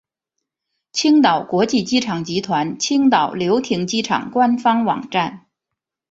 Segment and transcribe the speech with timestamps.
[0.93, 5.45] 青岛国际机场集团青岛流亭机场官方网站